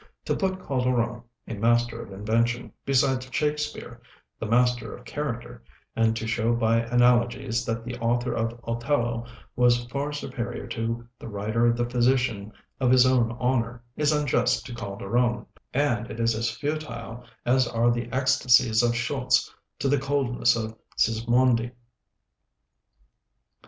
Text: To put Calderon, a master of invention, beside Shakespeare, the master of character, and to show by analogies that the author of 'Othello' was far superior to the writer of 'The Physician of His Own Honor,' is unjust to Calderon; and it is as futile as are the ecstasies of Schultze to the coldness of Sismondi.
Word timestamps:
To 0.25 0.35
put 0.35 0.65
Calderon, 0.67 1.21
a 1.47 1.53
master 1.53 2.01
of 2.01 2.11
invention, 2.11 2.73
beside 2.87 3.21
Shakespeare, 3.31 4.01
the 4.39 4.47
master 4.47 4.95
of 4.97 5.05
character, 5.05 5.61
and 5.95 6.15
to 6.17 6.25
show 6.25 6.55
by 6.55 6.77
analogies 6.77 7.65
that 7.67 7.85
the 7.85 7.99
author 7.99 8.33
of 8.33 8.59
'Othello' 8.63 9.27
was 9.55 9.85
far 9.91 10.11
superior 10.11 10.65
to 10.69 11.07
the 11.19 11.27
writer 11.27 11.67
of 11.67 11.77
'The 11.77 11.85
Physician 11.87 12.51
of 12.79 12.89
His 12.89 13.05
Own 13.05 13.33
Honor,' 13.39 13.83
is 13.95 14.11
unjust 14.11 14.65
to 14.65 14.73
Calderon; 14.73 15.45
and 15.71 16.09
it 16.09 16.19
is 16.19 16.33
as 16.33 16.49
futile 16.49 17.23
as 17.45 17.67
are 17.67 17.91
the 17.91 18.09
ecstasies 18.11 18.81
of 18.81 18.95
Schultze 18.95 19.53
to 19.77 19.87
the 19.87 19.99
coldness 19.99 20.55
of 20.55 20.75
Sismondi. 20.97 21.73